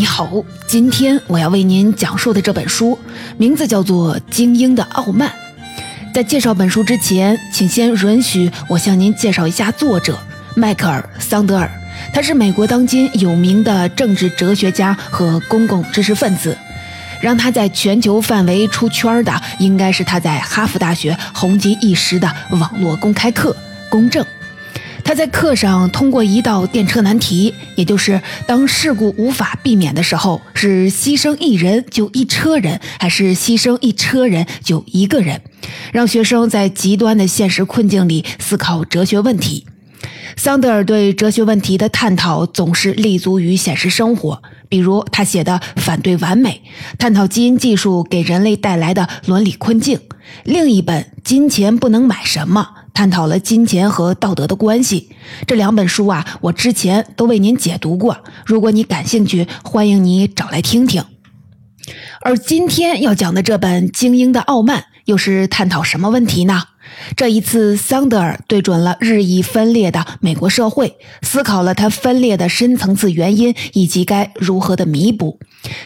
[0.00, 2.98] 你好，今天我要为您讲述的这本书
[3.36, 5.30] 名字叫做《精英的傲慢》。
[6.14, 10.18] 在介绍本书之前，请先允许我向您介绍一下作者
[10.56, 11.70] 迈克尔·桑德尔。
[12.14, 16.56] 他是美国当今有名的政治哲学家和公共知识分子。
[17.20, 23.50] 让他在全球范围出圈的，应该是他在哈佛大学红极一时的网络公开课
[23.90, 24.24] 《公正》。
[25.10, 35.40] 他在课上通过一道电车难题，也就是当事故无法避免的时候，是牺牲一人就一车人，还是牺牲一车人就一个人，
[35.92, 39.66] 让学生在极端的现实困境里思考哲学问题。
[40.36, 46.62] 桑德尔对哲学问题的探讨总是立足于现实生活，比如他写的《反对完美》，
[46.98, 49.98] 探讨基因技术给人类带来的伦理困境；
[50.44, 52.68] 另一本《金钱不能买什么》。
[52.92, 55.10] 探讨了金钱和道德的关系。
[55.46, 58.18] 这两本书啊，我之前都为您解读过。
[58.44, 61.04] 如果你感兴趣，欢迎你找来听听。
[62.20, 66.64] 而今天要讲的这本《精英的傲慢》，又是探讨什么问题呢？
[67.16, 75.38] 这一次，桑德尔对准了日益分裂的美国社会，思考了它分裂的深层次原因以及该如何的弥补。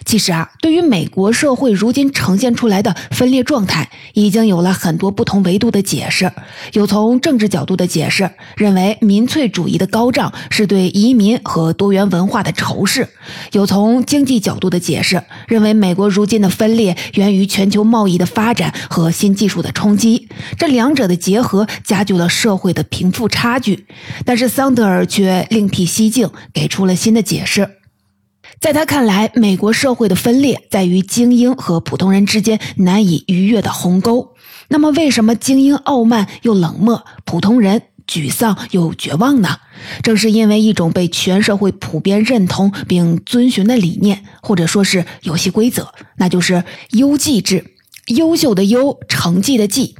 [0.07, 6.33] 其实啊，对于美国社会如今呈现出来的分裂状态，已经有了很多不同维度的解释。
[6.73, 13.05] 有从政治角度的解释，认为民粹主义的高涨是对移民和多元文化的仇视；
[13.53, 20.29] 有从经济角度的解释，认为美国如今的分裂源于全球贸易的发展和新技术的冲击。
[20.57, 20.95] 这两。
[20.95, 23.85] 者的结合加剧了社会的贫富差距，
[24.25, 27.69] 但是桑德尔却另辟蹊径，给出了新的解释。
[28.65, 34.33] 在他看来，美国社会的分裂在于精英和普通人之间难以逾越的鸿沟。
[34.69, 39.59] 那么，为什么精英傲慢又冷漠，普通人沮丧又绝望呢？
[40.03, 47.75] 正是因为一种被全社会普遍认同并遵循的理念，或者说是游戏规则，那就是优绩制。
[48.07, 49.95] 优秀的优，成绩的绩。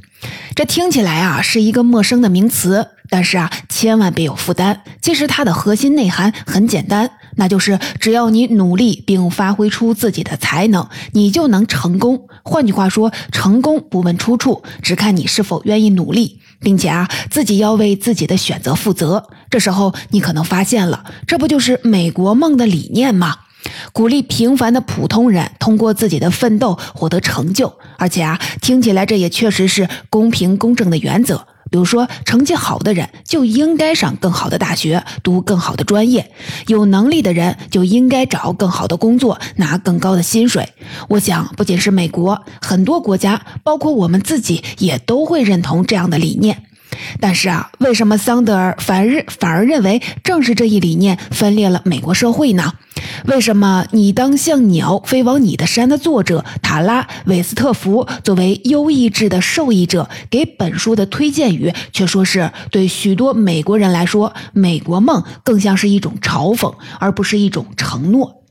[0.55, 4.81] 这听起来啊是一个陌生的名词，但是啊千万别有负担。
[5.01, 12.27] 其实它的核心内涵很简单，那就是只要你努力并发挥出自己的才能，你就能成功。
[12.43, 19.27] 换句话说，成功不问出处，只看你是否愿意努力，并且啊自己要为自己的选择负责。
[19.49, 23.37] 这时候你可能发现了，这不就是美国梦的理念吗？
[23.93, 31.47] 鼓励平凡的普通人通过自己的奋斗获得成就，而且啊，听起来这也确实是公平公正的原则。
[31.75, 36.23] 比如说，成绩好的人就应该上更好的大学，读更好的专业；
[36.67, 40.69] 有能力的人就应该找更好的工作，拿更高的薪水。
[41.09, 46.63] 我想，不仅是美国，很多国家，包括我们自己，也都会认同这样的理念。
[47.19, 52.73] 但是啊，为什么桑德尔反而反而认为正是这一理念分裂了美国社会呢？
[53.25, 68.44] 为什么你当像鸟飞往你的山的作者塔拉韦斯特福作为优异制的受益者，给本书的推荐语却说是对许多美国人来说，美国梦更像是一种嘲讽，而不是一种承诺？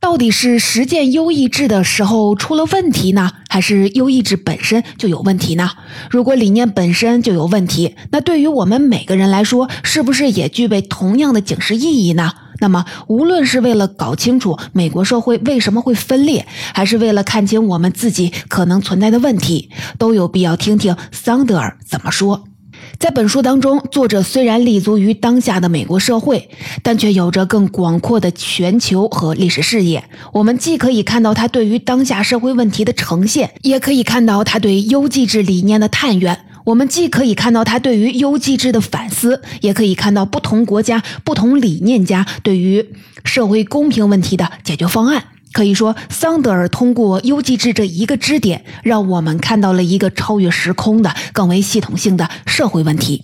[0.00, 5.72] 到底是实践优异制的时候出了问题呢，还是优异制本身就有问题呢？
[6.10, 12.32] 如果理念本身就有问题，那对于我们每个人来说，是不是也具备同样的警示意义呢？
[12.60, 19.68] 那么，无论是为了搞清楚美国社会为什么会分裂，还是为了看清我们自己可能存在的问题，
[19.98, 22.49] 都有必要听听桑德尔怎么说。
[23.00, 26.50] 在本书当中，作者虽然立足于当下的美国社会，
[26.82, 30.04] 但却有着更广阔的全球和历史视野。
[30.34, 36.44] 我们既可以看到他对于当下社会问题的呈现，也可以看到他对优绩制理念的探源。
[36.66, 42.86] 我们既可以看到他对于优绩制的反思，也可以看到不同国家、不同理念家对于
[43.24, 45.24] 社会公平问题的解决方案。
[45.52, 53.22] 可以说，桑德尔通过优绩制这一个支点，让我们看到了一个超越时空的、更为系统性的社会问题。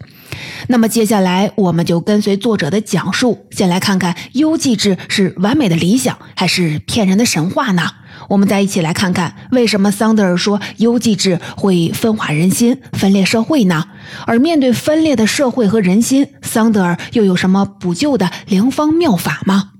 [0.68, 7.88] 那么，接下来我们就跟随作者的讲述，先来看看优绩制是完美的理想，还是骗人的神话呢？
[8.28, 13.84] 我们再一起来看看，为什么桑德尔说优绩制会分化人心、分裂社会呢？
[14.26, 19.70] 而面对分裂的社会和人心，桑德尔又有什么补救的良方妙法吗？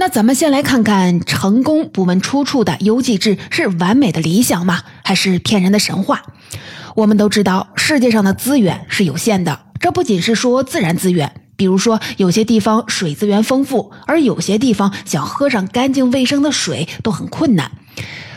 [0.00, 4.82] 那咱们先来看看，成功不问出处的优绩制是完美的理想吗？
[5.02, 6.22] 还是骗人的神话？
[6.94, 17.72] 我们都知道，世界上的资源是有限的，这不仅是说自然资源，比如说有些地方水资源丰富，而有些地方想喝上干净卫生的水都很困难。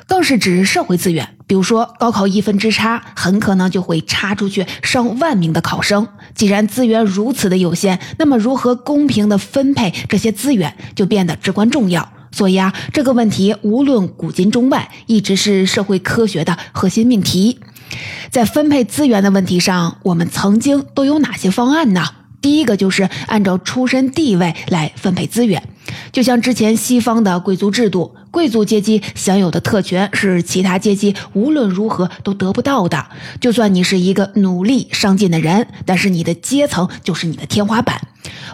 [0.08, 6.08] 更是指社会资源，比如说高考一分之差，很可能就会差出去上万名的考生。
[6.34, 12.10] 既然资源如此的有限，那么如何公平的分配这些资源就变得至关重要。
[12.32, 17.60] 所以啊，这个问题无论古今中外，一直是社会科学的核心命题。
[18.30, 22.06] 在分配资源的问题上，我们曾经都有哪些方案呢？
[22.42, 25.62] 第一个就是按照出身地位来分配资源，
[26.14, 33.06] 就像之前西方的贵族制度，贵族阶级享有的特权是其他阶级无论如何都得不到的。
[33.40, 38.08] 就算你是一个努力上进的人，但是你的阶层就是你的天花板。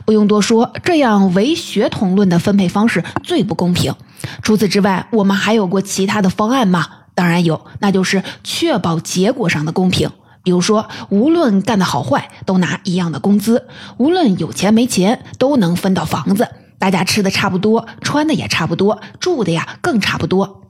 [0.05, 3.93] 不用多说，这样唯血统论的分配方式最不公平。
[4.41, 6.85] 除此之外，我们还有过其他的方案吗？
[7.13, 10.09] 当然有，那就是确保结果上的公平。
[10.43, 13.57] 比如说，无论干的好坏，都拿一样的工资；
[13.97, 16.47] 无论有钱没钱，都能分到房子。
[16.79, 20.63] 大家吃的差不多，穿的也差不多，住的呀更差不多。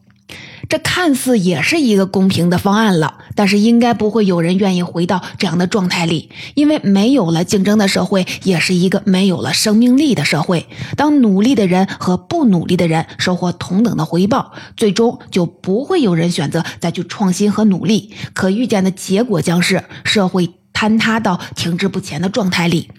[0.69, 10.68] 这看似也是一个公平的方案了，但是应该不会有人愿意回到这样的状态里，因为没有了竞争的社会，也是一个没有了生命力的社会。
[10.98, 18.13] 当努力的人和不努力的人收获同等的回报，最终就不会有人选择再去创新和努力。
[18.33, 22.92] 可预见的结果将是社会坍塌到停滞不前的状态里。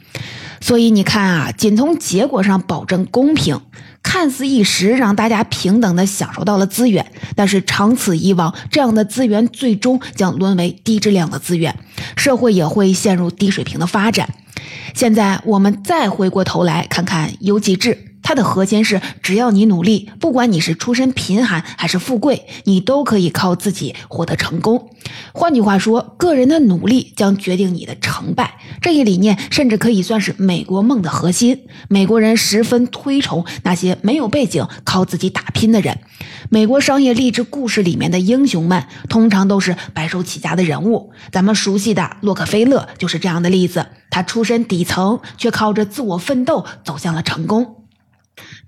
[0.61, 3.61] 所以你看啊，仅从结果上保证公平。
[4.01, 11.77] 看似一时让大家平等的享受到了资源，但是长此以往，这样的资源最终将沦为低质量的资源，
[12.17, 14.27] 社会也会陷入低水平的发展。
[14.95, 18.08] 现在我们再回过头来看看优绩制。
[18.23, 24.91] 它的核心是，只要你努力，不管你是出身贫寒还是富贵，你都可以靠自己获得成功。
[25.33, 28.59] 换句话说，个人的努力将决定你的成败。
[28.83, 31.63] 这一理念甚至可以算是美国梦的核心。
[31.89, 35.99] 美国人十分推崇那些没有背景、靠自己打拼的人。
[36.51, 41.13] 美国商业励志故事里面的英雄们，通常都是白手起家的人物。
[41.33, 43.87] 咱们熟悉的洛克菲勒就是这样的例子。
[44.11, 47.78] 他出身底层，却靠着自我奋斗走向了成功。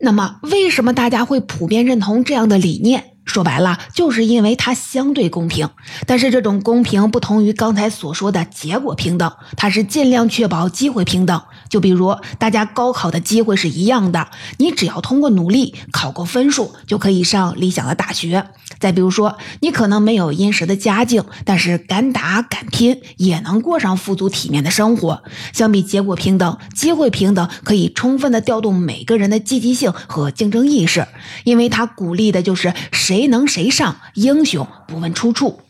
[0.01, 3.10] 那么，为什么大家会普遍认同这样的理念？
[3.25, 5.69] 说白了，就是因为它相对公平。
[6.07, 11.41] 但是，这种公平不同于刚才所说的结果平等，它是尽量确保机会平等。
[11.69, 14.29] 就比如，大家高考的机会是一样的，
[14.59, 18.47] 你只要通过努力考够分数，就可以上理想的大学。
[18.79, 25.23] 再比如说，你可能没有殷实的家境，但是敢打敢拼，也能过上富足体面的生活。
[25.53, 31.07] 相比结果平等，机会平等可以充分的调动每个人的积极性和竞争意识，
[31.45, 32.73] 因为它鼓励的就是
[33.11, 35.63] 谁能谁上，英雄不问出处。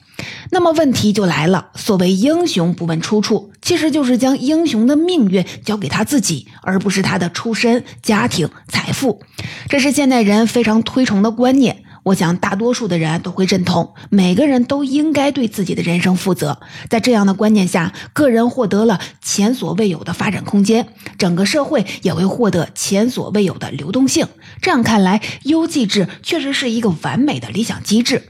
[0.50, 9.22] 那么问题就来了，所谓英雄不问出处，其实就是将英雄的命运交给他自己，而不是他的出身、家庭、财富。
[9.70, 11.82] 这是现代人非常推崇的观念。
[12.02, 16.61] 我想，大多数的人都会认同，每个人都应该对自己的人生负责。
[16.88, 20.88] 在这样的观念下，个人获得了前所未有的发展空间，
[21.19, 24.26] 整个社会也会获得前所未有的流动性。
[24.62, 28.23] 这样看来，优绩制确实是一个完美的理想机制。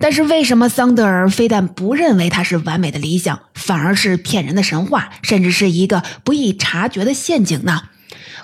[0.00, 7.82] 但是，为什么桑德尔非但不认为它是完美的理想，反而是骗人的神话，甚至是一个不易察觉的陷阱呢？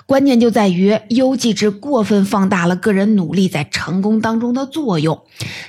[0.05, 5.21] 关键就在于优绩制过分放大了个人努力在成功当中的作用，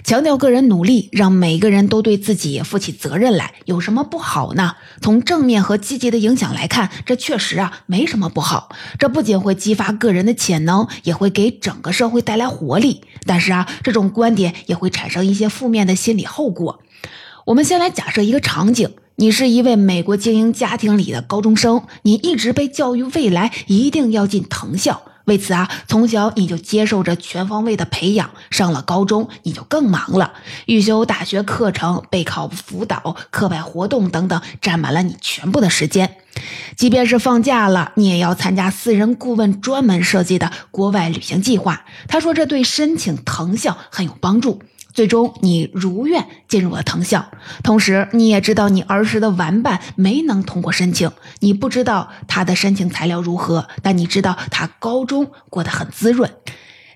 [0.05, 4.75] 强调个人努力，让每个人都对自己负起责任来，有什么不好呢？
[5.01, 8.69] 从正面和积极的影响来看，这确实啊没什么不好。
[8.99, 13.03] 这不仅会激发个人的潜能，也会给整个社会带来活力。
[13.25, 16.81] 但是啊，这种观点也会产生一些负面的心理后果。
[17.47, 18.91] 我们先来假设一个场景。
[19.19, 28.29] 你是一位美国精英家庭里的高中生，你一直被教育未来一定要进藤校，为此啊，从小你就接受着全方位的培养。
[28.51, 30.35] 上了高中，你就更忙了，
[30.67, 36.19] 预修大学课程、备考辅导、课外活动等等，占满了你全部的时间。
[36.77, 41.87] 即便是放假了，你也要参加私人顾问专门设计的国外旅行计划。
[42.07, 44.61] 他说，这对申请藤校很有帮助。
[44.97, 47.27] 最终，你如愿进入了藤校，
[47.63, 51.13] 同时你也知道你儿时的玩伴没能通过申请。
[51.41, 56.33] 你不知道他的申请材料如何，但你知道他高中过得很滋润。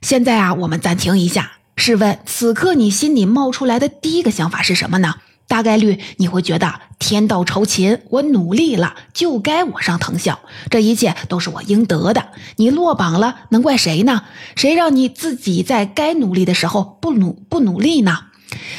[0.01, 1.53] 现在啊，我们暂停一下。
[1.77, 5.17] 试问，此刻你心里冒出来的第一个想法是什么呢？
[5.51, 10.39] 大概率你会觉得天道酬勤，我努力了就该我上藤校，
[10.71, 12.29] 这一切都是我应得的。
[12.55, 14.23] 你落榜了，能怪谁呢？
[14.55, 18.27] 谁让你自己在该努力的时候不努不努力呢？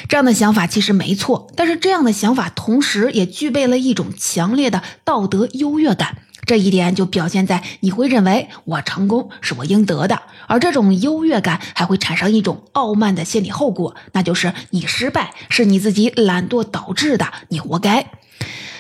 [0.08, 6.20] 这样的想法其实没错，但是这样的想法同时也具备了一种强烈的道德优越感。
[6.46, 18.12] 这一点就表现在你会认为我成功是我应得的，而这种优越感还会产生一种傲慢的心理后果，那就是你失败是你自己懒惰导致的，你活该。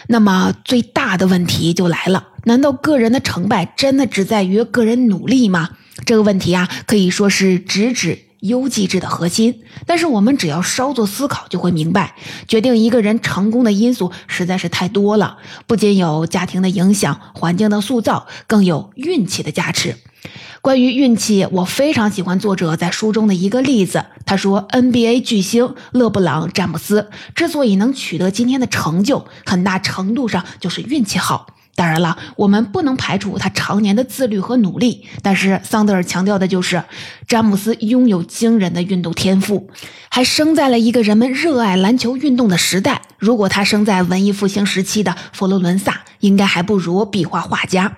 [0.08, 5.70] 那么最大的问题就来了，难道个人的成败真的只在于个人努力吗？
[6.06, 9.63] 这个问题啊，可以说是直指优绩制的核心。
[9.88, 12.15] 但是我们只要稍作思考，就会明白，
[12.48, 19.95] 决定一个人成功的因素实在是太多了，不仅有家庭的影响、环境的塑造，更有运气的加持。
[20.62, 24.05] 关于运气，我非常喜欢作者在书中的一个例子。
[24.27, 31.48] 他说，NBA 巨星勒布朗·詹姆斯之所以能取得今天的成就，很大程度上就是运气好。
[31.74, 35.06] 当然了，我们不能排除他常年的自律和努力。
[35.24, 36.84] 但是桑德尔强调的就是，
[37.28, 39.70] 詹姆斯拥有惊人的运动天赋，
[40.10, 43.01] 还生在了一个人们热爱篮球运动的时代。
[43.18, 47.98] 如果他生在文艺复兴时期的佛罗伦萨，应该还不如壁画画家。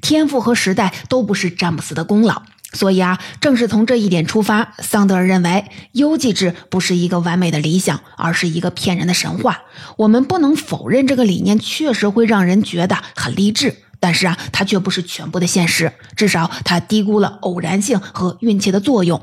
[0.00, 9.62] 天赋和时代都不是詹姆斯的功劳，所以啊，正是从这一点出发，桑德尔认为优绩制不是一个完美的理想，而是一个骗人的神话。
[9.96, 19.20] 我们不能否认这个理念确实会让人觉得很励志，但是啊，它却不是全部的现实，至少它低估了偶然性和运气的作用。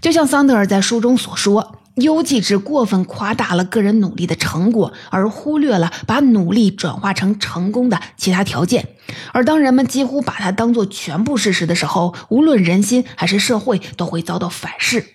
[0.00, 1.78] 就像桑德尔在书中所说。
[1.96, 8.88] 优绩制过分夸大了个人努力的成果，而忽略了把努力转化成成功的其他条件。
[9.32, 15.06] 而当人们几乎把它当做全部事实的时候，无论人心还是社会都会遭到反噬。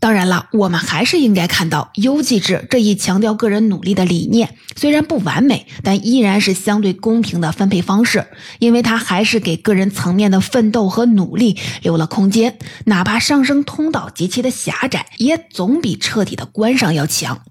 [0.00, 8.26] 当然了，我们还是应该看到优绩制这一强调个人努力的理念，虽然不完美，但依然是相对公平的分配方式，
[8.58, 17.42] 因为它还是给个人层面的奋斗和努力留了空间，哪怕上升通道极其的狭窄，也总比彻底的关上要强。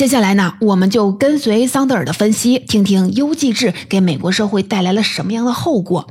[0.00, 6.08] 接下来呢，我们就跟随桑德尔的分析，听听优绩制给美国社会带来了什么样的后果。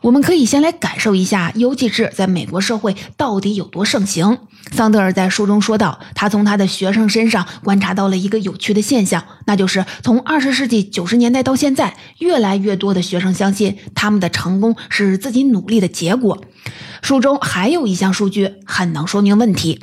[0.00, 4.38] 我们可以先来感受一下优绩制在美国社会到底有多盛行。
[4.72, 16.42] 桑德尔在书中说道，他从他的学生身上观察到了一个有趣的现象，那就是从二十世纪九十年代到现在，越来越多的学生相信他们的成功是自己努力的结果。
[17.02, 19.82] 书中还有一项数据很能说明问题。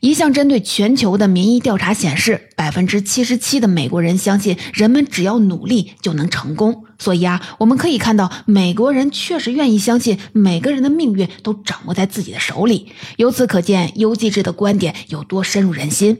[0.00, 6.84] 一项针对全球的民意调查显示，百分之七十七的美国人相信人们只要努力就能成功。
[6.98, 12.92] 所以啊，我们可以看到，美国人确实愿意相信每个人的命运都掌握在自己的手里。
[13.16, 16.18] 由此可见，优绩制的观点有多深入人心。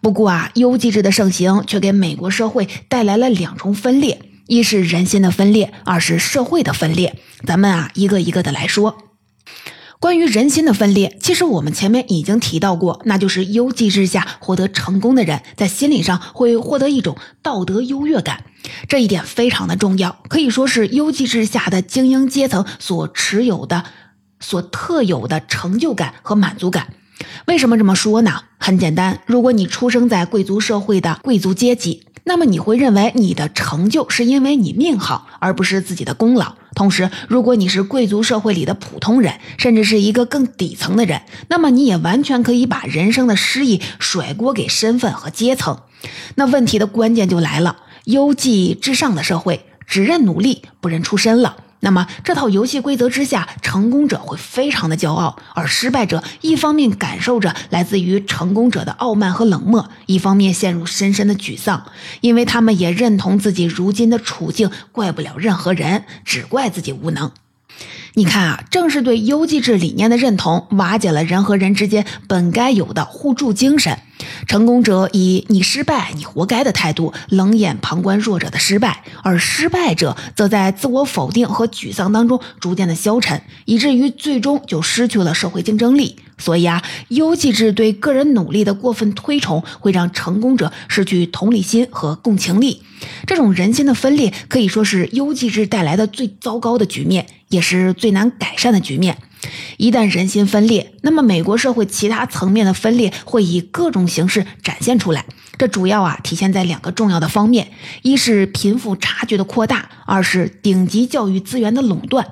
[0.00, 7.16] 不过啊，优绩制的盛行却给美国社会带来了两重分裂：一是人心的分裂，二是社会的分裂。
[7.46, 9.11] 咱们啊，一个一个的来说。
[10.02, 18.42] 关于人心的分裂，其实我们前面已经提到过，那就是优绩之下获得成功的人，在心理上会获得一种道德优越感，
[18.88, 23.84] 这一点非常的重要，可以说是优绩之下的精英阶层所持有的、
[24.40, 26.88] 所特有的成就感和满足感。
[27.46, 28.42] 为什么这么说呢？
[28.58, 32.08] 很简单，如果你出生在贵族社会的贵族阶级。
[32.24, 36.54] 那么你会认为你的成就是因为你命好，而不是自己的功劳。
[36.74, 45.80] 同时，如果你是贵族社会里的普通人，甚至是一个更底层的人，那么你也完全可以把人生的失意甩锅给身份和阶层。
[46.34, 51.56] 那问题的关键就来了：优绩至上的社会只认努力，不认出身了。
[51.84, 61.84] 那么这套游戏规则之下，成功者会非常的骄傲，而失败者一方面感受着来自于成功者的傲慢和冷漠，一方面陷入深深的沮丧，
[62.20, 67.32] 因为他们也认同自己如今的处境，怪不了任何人，只怪自己无能。
[68.14, 73.98] 你看啊，正是对优绩制理念的认同，瓦解了人和人之间本该有的互助精神。
[74.46, 86.16] 成功者以“你失败，你活该”的态度冷眼旁观弱者的失败，而失败者则在自我否定和沮丧当中逐渐的消沉，以至于最终就失去了社会竞争力。
[86.38, 92.82] 所以啊，优绩制对个人努力的过分推崇，会让成功者失去同理心和共情力。
[93.26, 99.18] 这种人心的分裂，可以说是优绩制带来的最糟糕的局面，也是最难改善的局面。
[99.76, 105.24] 一旦人心分裂，那么美国社会其他层面的分裂会以各种形式展现出来。
[105.58, 107.70] 这主要啊体现在两个重要的方面：
[108.02, 112.26] 一是贫富差距的扩大，二是顶级教育资源的垄断。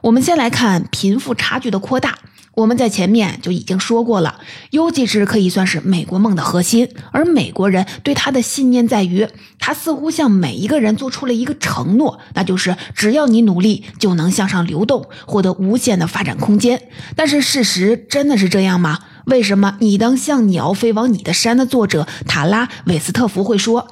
[0.00, 2.18] 我们先来看贫富差距的扩大。
[2.54, 16.88] 我们在前面就已经说过了，优绩制可以算是美国梦的核心，而美国人对他的信念在于，他似乎向每一个人做出了一个承诺，那就是只要你努力，就能向上流动，获得无限的发展空间。
[17.16, 19.00] 但是事实真的是这样吗？
[19.26, 23.88] 为什么《你当像鸟飞往你的山》的作者塔拉·韦斯特福会说，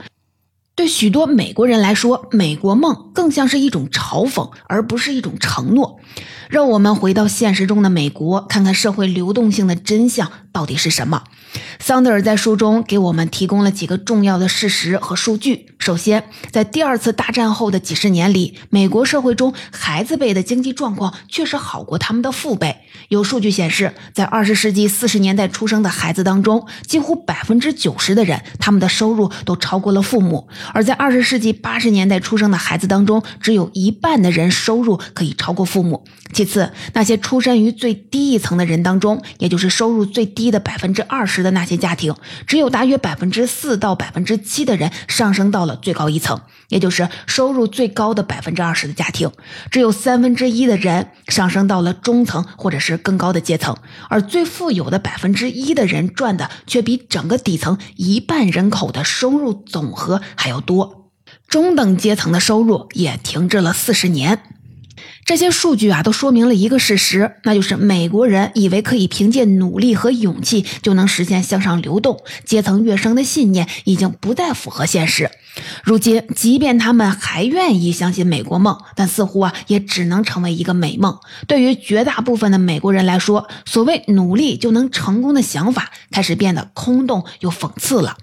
[0.74, 5.98] 对许多美国人来说，美国梦更像是一种嘲讽，而不是一种承诺？
[6.52, 11.24] 让我们回到现实中的美国，看看社会流动性的真相到底是什么。
[11.78, 15.66] 桑德尔在书中给我们提供了几个重要的事实和数据。
[15.78, 22.76] 首先，在第二次大战后的几十年里，美国社会中孩子辈的经济状况确实好过他们的父辈。
[23.08, 36.04] 有数据显示，在二十世纪四十年代出生的孩子当中，几乎百分之九十的人，他们的收入都超过了父母；而在二十世纪八十年代出生的孩子当中，只有一半的人收入可以超过父母。
[36.32, 42.12] 其次，那些出身于最低一层的人当中，也就是收入最低低的百分之二十的那些家庭，
[42.48, 49.30] 只有大约百分之四到百分之七的人上升到了最高一层，也就是收入最高的百分之二十的家庭，
[49.70, 53.76] 只有三分之一的人上升到了中层或者是更高的阶层，
[54.08, 61.12] 而最富有的百分之一的人赚的却比整个底层一半人口的收入总和还要多，
[61.46, 64.42] 中等阶层的收入也停滞了四十年。
[65.24, 75.30] 这些数据啊，都说明了一个事实，那就是美国人以为可以凭借努力和勇气就能实现向上流动、阶层跃升的信念，已经不再符合现实。
[75.84, 81.18] 如今，即便他们还愿意相信美国梦，但似乎啊，也只能成为一个美梦。
[81.46, 88.16] 对于绝大部分的美国人来说，所谓努力就能成功的想法，开始变得空洞又讽刺了。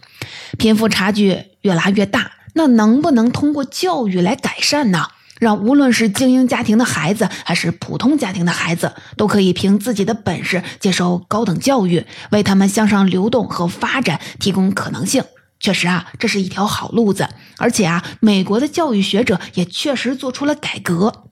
[0.57, 5.07] 贫富差距越拉越大，那能不能通过教育来改善呢？
[5.39, 15.23] 让无论是精英家庭的孩子，还是普通家庭的孩子，都可以凭自己的本事接受高等教育，为他们向上流动和发展提供可能性。
[15.59, 17.27] 确实啊，这是一条好路子。
[17.57, 21.23] 而且啊，美国的教育学者也确实做出了改革。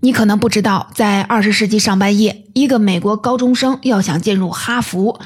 [0.00, 5.20] 你可能不知道，在二十世纪上半叶，一个美国高中生要想进入哈佛。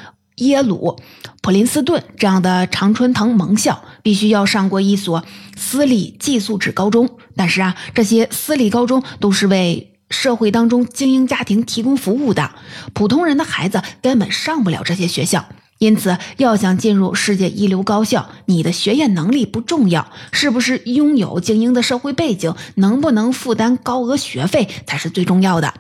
[0.46, 0.98] 耶鲁、
[1.40, 5.24] 普林斯顿这样的常春藤盟校，必须要上过一所
[5.56, 7.08] 私立寄宿制高中。
[7.36, 12.50] 但是啊，这些私立高中都是为社会当中精英家庭提供服务的，
[12.92, 15.46] 普通人的孩子根本上不了这些学校。
[15.82, 25.74] 因此，要想进入世界一流高校，你的学业能力不重要，是不是拥有精英的社会背景，能不能负担高额学费才是最重要的。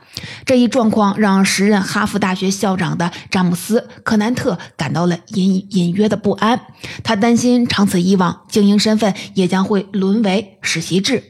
[0.44, 6.60] 这一状况让时任哈佛大学校长的詹姆斯·柯南特感到了隐隐约的不安，
[7.04, 11.22] 他担心长此以往，精英身份也将会沦为实习制。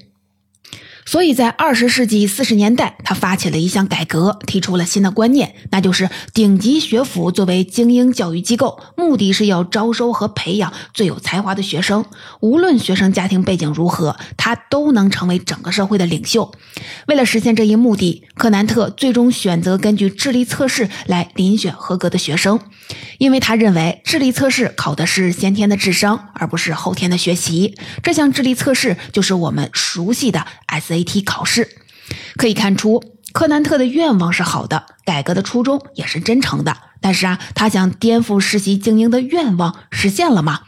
[1.04, 12.04] 所以在二十世纪四十年代，他发起了一项改革，提出了新的观念，那就是顶级学府作为精英教育机构，目的是要招收和培养最有才华的学生。
[12.40, 16.52] 无论学生家庭背景如何，他都能成为整个社会的领袖。
[17.08, 22.60] 为了实现这一目的，柯南特最终选择根据智力测试来遴选合格的学生，
[23.18, 27.74] 因为他认为智力测试考的是先天的智商，而不是后天的学习。
[28.04, 30.91] 这项智力测试就是我们熟悉的 S。
[30.92, 31.68] SAT 考试
[32.36, 33.02] 可以看出，
[33.32, 36.76] 柯南特的愿望是好的，改革的初衷也是真诚的。
[37.00, 40.60] 但是啊，他想颠覆世袭精英的愿望实现了吗？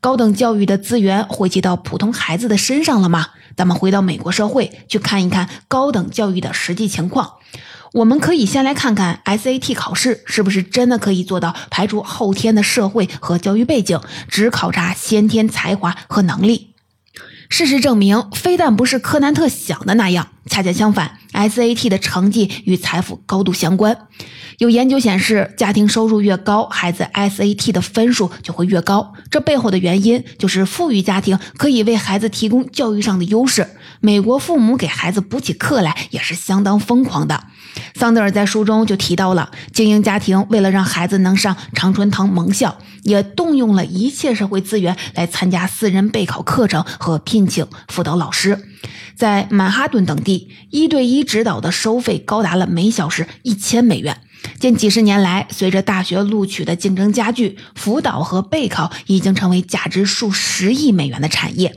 [0.00, 3.28] 高等教育的资源汇集到普通孩子的身上了吗？
[3.56, 7.34] 咱们回到美国社会去看一看高等教育的实际情况。
[7.94, 16.67] 我们可以先来看看 SAT 考试是不是真的可以做到排除后天的社会和教育背景，只考察先天才华和能力。
[17.48, 23.96] 事实证明，非但不是柯南特想的那样，恰恰相反，SAT 的成绩与财富高度相关。
[24.58, 29.14] 有研究显示，家庭收入越高，孩子 SAT 的分数就会越高。
[29.30, 33.66] 这背后的原因就是富裕家庭可以为孩子提供教育上的优势。
[34.00, 37.44] 美国父母给孩子补起课来也是相当疯狂的。
[37.94, 48.68] 桑德尔在书中就提到了，精英家庭为了让孩子能上常春藤盟校，也动用了一切社会资源来参加私人备考课程和聘请辅导老师。
[49.16, 54.20] 在曼哈顿等地，一对一指导的收费高达了每小时一千美元。
[54.60, 61.74] 近几十年来，随着大学录取的竞争加剧，辅导和备考已经成为价值数十亿美元的产业。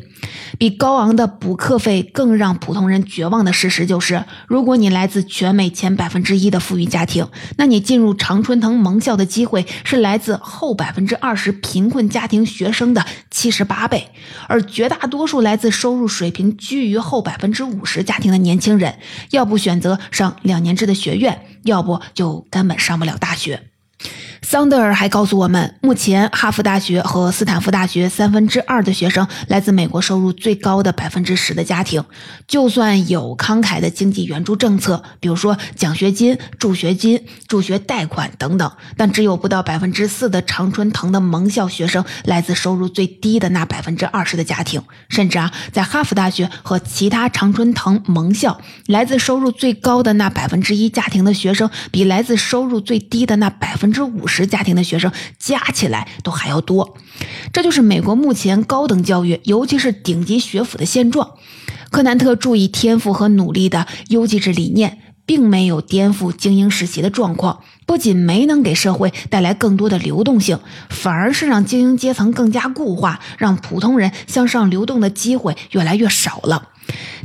[0.58, 14.10] 比高昂的补课费更让普通人绝望的事实就是，如果你来自全美前百分之一的富裕家庭，那你进入常春藤盟校的机会是来自后百分之二十贫困家庭学生的七十八倍。
[14.48, 18.96] 而绝大多数来自收入水平居于后百分之五十家庭的年轻人，
[19.32, 23.71] 要不选择上两年制的学院，要不就根本上不了大学。
[24.42, 32.04] 桑德尔还告诉我们，目前哈佛大学和斯坦福大学三分之二的学生来自美国收入最高的百分之十的家庭。
[32.48, 44.82] 就算有慷慨的经济援助政策，比如说奖学金、助学金、助学贷款等等，但只有不到百分之四的常春藤的盟校学生来自收入最低的那百分之二十的家庭。
[45.08, 54.41] 甚至啊，在哈佛大学和其他常春藤盟校，来自收入最高的那百分之一家庭的学生，比来自收入最低的那百分之五十。
[54.46, 56.98] 家庭的学生加起来都还要多。
[57.54, 61.32] 这就是美国目前高等教育，尤其是顶级学府的现状。
[61.90, 65.00] 柯南特注意天赋和努力的优绩制理念。
[65.24, 76.71] 并没有颠覆精英实习的状况，不仅没能给社会带来更多的流动性，反而是让精英阶层更加固化，让普通人向上流动的机会越来越少了。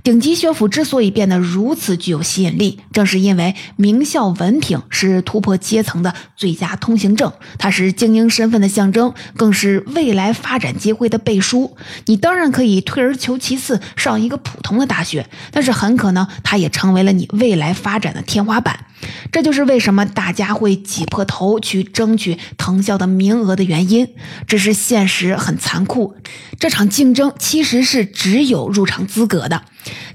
[0.03, 11.77] 顶级学府之所以变得如此具有吸引力，正是因为名校文凭是突破阶层的最佳通行证，它是精英身份的象征，更是未来发展机会的背书。
[12.05, 18.87] 你当然可以退而求其次上一个普通的大学，但是很可能它也成为了你未来发展的天花板。
[19.31, 24.09] 这就是为什么大家会挤破头去争取藤校的名额的原因。
[24.47, 26.17] 只是现实很残酷，
[26.59, 29.65] 这场竞争其实是只有入场资格的。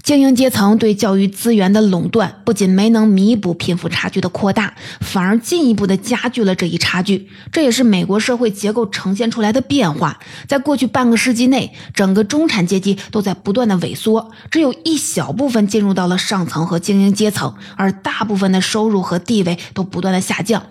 [0.03, 7.29] 精英阶层对教育资源的垄断，不仅没能弥补贫富差距的扩大，反而进一步的加剧了这一差距。
[7.51, 10.19] 这也是美国社会结构呈现出来的变化。
[10.47, 20.63] 在过去半个世纪内，整个中产阶级都在不断的萎缩，只有一小部分进入到了上层和精英阶层，而大部分的收入和地位都不断的下降。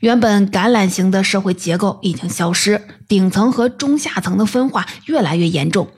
[0.00, 5.88] 原本橄榄型的社会结构已经消失，顶层和中下层的分化越来越严重。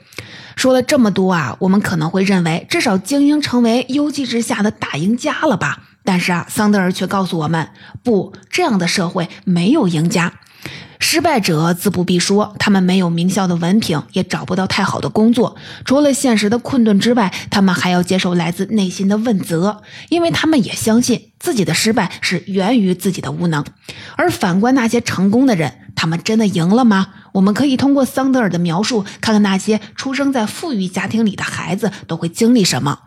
[0.57, 5.83] 说了这么多啊，我们可能会认为至少精英成为优绩之下的大赢家了吧？
[6.05, 7.71] 但是啊，桑德尔却告诉我们，
[8.03, 10.35] 不，这样的社会没有赢家。
[11.01, 15.57] 失败者自不必说，他们没有名校的文凭，也找不到太好的工作。
[15.85, 23.63] 除了现实的困顿之外，他们还要接受来自内心的问责，因为他们也相信自己的失败是源于自己的无能。
[24.17, 27.09] 而反观那些成功的人，他们真的赢了吗？
[27.35, 33.01] 我们可以通过桑德尔的描述，看看那些出生在富裕家庭里的孩子都会经历什么。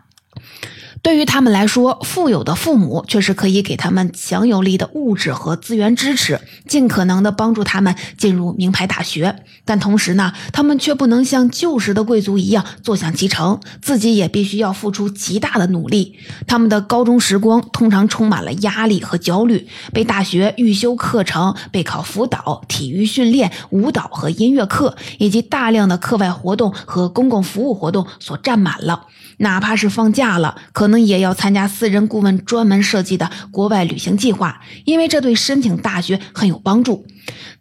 [1.00, 9.44] 对于他们来说，富有的父母确实可以给他们强有力的物质和资源支持，尽可能的帮助他们进入名牌大学。
[9.64, 16.18] 但同时呢，他们却不能像旧时的贵族一样坐享其成，自己也必须要付出极大的努力。
[16.46, 29.06] 他们的高中时光通常充满了压力和焦虑，被大学预修课程、备考辅导、体育训练、舞蹈和音乐课，以及大量的课外活动和公共服务活动所占满了。
[29.40, 37.04] 哪怕是放假了，可可能也要参加私人顾问专门设计的国外旅行计划，因为这对申请大学很有帮助。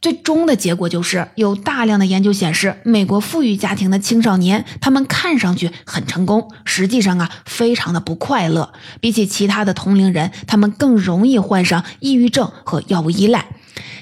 [0.02, 8.72] 最终的结果就是，有大量的研究显示，美国富裕家庭的青少年，他们看上去很成功，实际上啊，非常的不快乐。
[9.02, 13.46] 比起其他的同龄人，他们更容易患上抑郁症和药物依赖。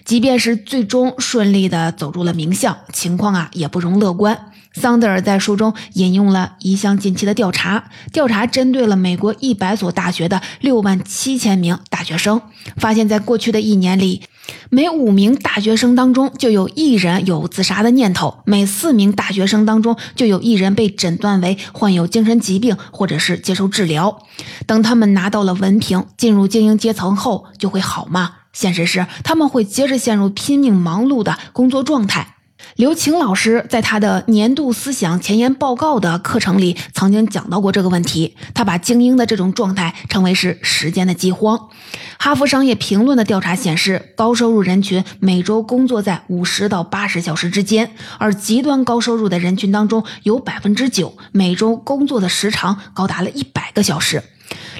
[0.03, 4.51] 即便是最终顺利的走入了名校，情况啊，也不容乐观。
[4.75, 12.41] 桑德尔在书中引用了一项近期的调查，调查针对了美国一百所大学的六万七千名大学生，
[12.75, 14.21] 发现，在过去的一年里，
[14.69, 24.19] 每五名大学生当中就有一人有自杀的念头，每四名大学生当中就有一人被诊断为患有精神疾病或者是接受治疗。
[24.67, 28.33] 等他们拿到了文凭，进入精英阶层后，就会好吗？
[28.51, 32.34] 现实是，他们会接着陷入拼命忙碌的工作状态。
[32.75, 38.35] 刘晴老师在他的年度思想前沿报告的课程里曾经讲到过这个问题。
[38.53, 41.69] 他把精英的这种状态称为是时间的饥荒。
[42.17, 54.23] 哈佛商业评论的调查显示，高收入人群每周工作在五十到八十小时之间，而极端高收入的人群当中有百分之九每周工作的时长高达了一百个小时。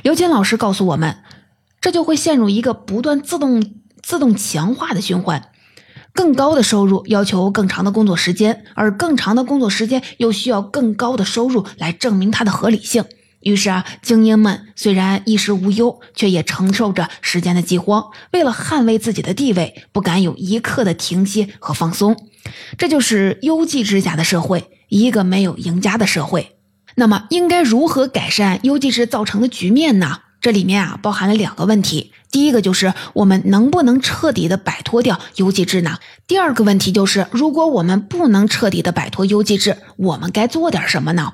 [0.01, 1.17] 刘擎老师告诉我们，
[1.81, 5.49] 这就会陷入一个不断自动自动强化的循环。
[6.15, 13.03] 更高的收入要求更长的工作时间，而更长的工作时间又需要更高的收入来证明它的合理性。
[13.41, 18.05] 于是啊，精英们虽然衣食无忧，却也承受着时间的饥荒。
[18.31, 22.15] 为了捍卫自己的地位，不敢有一刻的停歇和放松。
[22.77, 26.55] 这就是优绩制下的社会，一个没有赢家的社会。
[26.95, 30.19] 那么，应该如何改善优绩制造成的局面呢？
[30.41, 32.11] 这里面啊，包含了两个问题。
[32.31, 35.97] 第一个就是我们能不能彻底的摆脱掉优绩制呢？
[36.27, 41.33] 第二个问题就是，如果我们不能彻底的摆脱优绩制，我们该做点什么呢？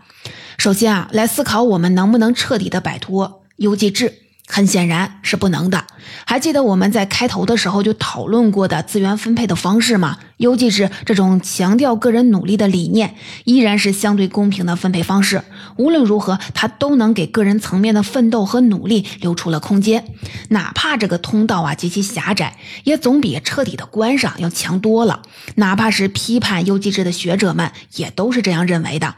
[0.58, 4.14] 首先啊，来思考我们能不能彻底的摆脱优绩制。
[4.48, 5.86] 很显然是不能的。
[6.26, 10.18] 还记得我们在开头的时候就讨论过的资源分配的方式吗？
[10.38, 15.44] 优绩制这种强调个人努力的理念，依然是相对公平的分配方式。
[15.78, 20.04] 无论如何，它都能给个人层面的奋斗和努力留出了空间，
[20.50, 25.22] 哪怕这个通道啊极其狭窄，也总比彻底的关上要强多了。
[25.56, 29.16] 哪怕是批判优绩制的学者们，也都是这样认为的。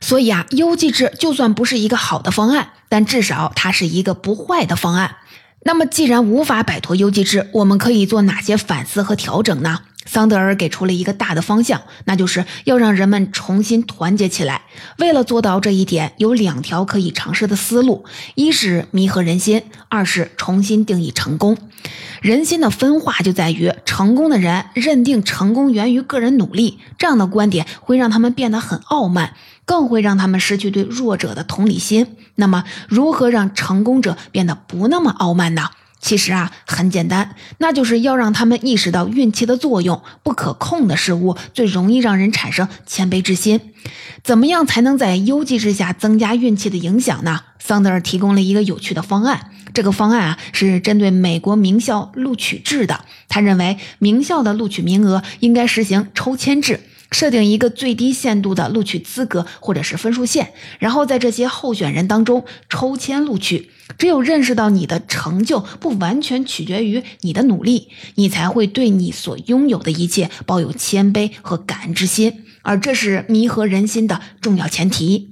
[0.00, 5.16] 所以啊，优绩制就算不是一个好的方案，但至少它是一个不坏的方案。
[5.62, 9.80] 那么，既然无法摆脱优绩制，我们可以做哪些反思和调整呢？
[10.06, 14.62] 桑德尔给出了一个大的方向，那就是要让人们重新团结起来。
[14.96, 21.58] 为了做到这一点，有两条可以尝试的思路：一是弥合人心，二是重新定义成功。
[22.22, 29.34] 人心的分化就在于，成功的人认定成功源于个人努力，这样的观点会让他们变得很傲慢，
[29.70, 32.16] 更会让他们失去对弱者的同理心。
[32.34, 35.70] 那么，如何让成功者变得不那么傲慢呢？
[36.00, 40.02] 其实啊，很简单，那就是要让他们意识到运气的作用。
[40.24, 43.60] 不可控的事物最容易让人产生谦卑之心。
[44.24, 47.42] 怎么样才能在优绩之下增加运气的影响呢？
[47.60, 49.52] 桑德尔提供了一个有趣的方案。
[49.72, 53.04] 这个方案啊，是针对美国名校录取制的。
[53.28, 56.80] 他认为，名校的录取名额应该实行抽签制。
[57.10, 63.70] 设定一个最低限度的录取资格或者是分数线，然后在这些候选人当中抽签录取。
[63.98, 75.30] 只有认识到你的成就不完全取决于你的努力，你才会对你所拥有的一切抱有谦卑和感恩之心，而这是弥合人心的重要前提。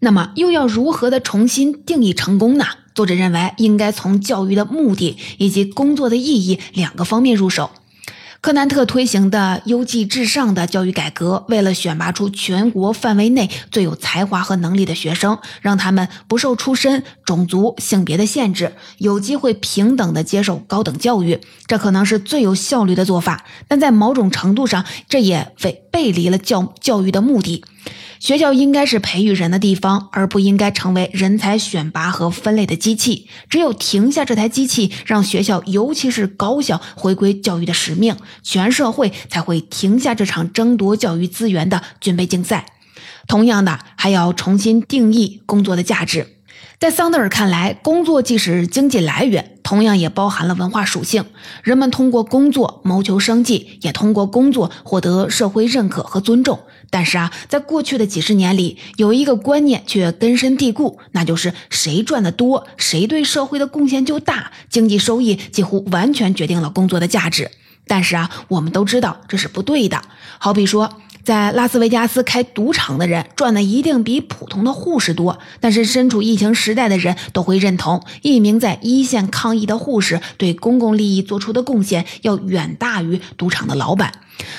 [0.00, 2.64] 那么，又要如何的重新定义成功呢？
[2.94, 7.70] 作者认为，应该从教育的目的以及工作的意义两个方面入手。
[8.40, 23.44] 柯南特推行的优绩至上的教育改革，为了选拔出全国范围内最有才华和能力的学生，让他们不受出身、种族、性别的限制，有机会平等的接受高等教育，这可能是最有效率的做法。
[23.66, 27.64] 但在某种程度上，这也背背离了教教育的目的。
[28.20, 33.28] 学校应该是培育人的地方，而不应该成为人才选拔和分类的机器。
[33.48, 42.66] 只有停下这台机器，让学校，尤其是高校回归教育的使命，全社会才会停下这场争夺教育资源的军备竞赛。
[43.26, 46.34] 同样的，还要重新定义工作的价值。
[46.80, 51.24] 在桑德尔看来，工作既是经济来源，同样也包含了文化属性。
[51.62, 56.60] 人们通过工作谋求生计，也通过工作获得社会认可和尊重。
[56.90, 67.50] 但是啊，在过去的几十年里，有一个观念却根深蒂固，那就是谁赚的多，谁对社会的贡献就大，经济收益几乎完全决定了工作的价值。
[67.86, 70.02] 但是啊，我们都知道这是不对的。
[70.38, 71.00] 好比说。
[71.28, 84.10] 在拉斯维加斯开赌场的人赚的一定比普通的护士多，但是身处疫情时代的人都会认同，一名在一线抗疫的护士对公共利益做出的贡献要远大于赌场的老板。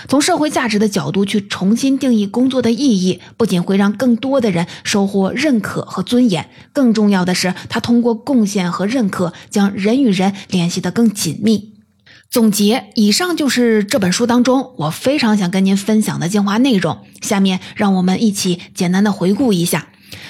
[0.07, 11.68] 从社会价值的角度去重新定义工作的意义，不仅会让更多的人收获认可和尊严，更重要的是，他通过贡献和认可，将人与人联系得更紧密。
[12.29, 17.05] 总结，以上就是这本书当中我非常想跟您分享的精华内容。
[17.21, 19.87] 下面让我们一起简单的回顾一下。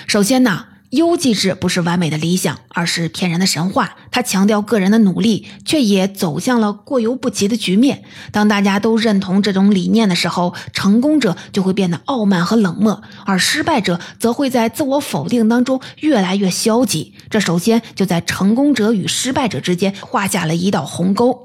[0.07, 0.65] 首先呢。
[0.91, 3.95] 优绩制不是完美的理想，而是骗人的神话。
[4.09, 8.03] 它强调个人的努力，却也走向了过犹不及的局面。
[8.31, 17.13] 当大家都认同这种理念的时候，成功者就会变得傲慢和冷漠，而失败者则会在自我否定当中越来越消极。
[17.29, 21.43] 这首先就在成功者与失败者之间画下了一道鸿沟。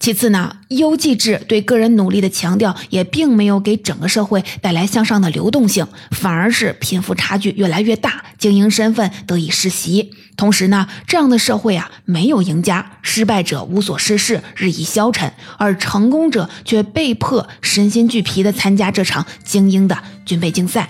[0.00, 8.72] 其次呢，优绩制对个人努力的强调，也并没有给整个社会带来向上的流动性，反而是贫富差距越来越大，精英。
[8.78, 20.86] 身份得以世袭，同时呢，这样的社会啊，没有赢家，失败者无所事事，日益消沉，而成功者却被迫身心俱疲地参加这场精英的军备竞赛。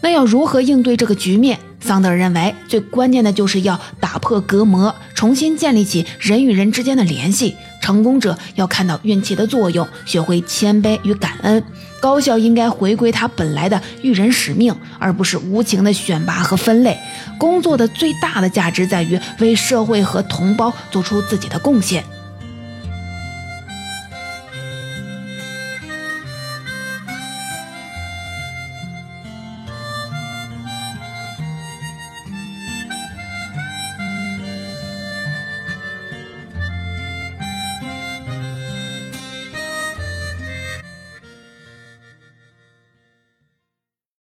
[0.00, 1.58] 那要如何应对这个局面？
[1.80, 7.56] 桑德尔认为，最关键的就是要打破隔膜，重新建立起人与人之间的联系。
[7.82, 11.62] 成功者要看到运气的作用，学会谦卑与感恩。
[12.04, 16.94] 高校应该回归它本来的育人使命，而不是无情的选拔和分类。
[17.38, 22.04] 工作的最大的价值在于为社会和同胞做出自己的贡献。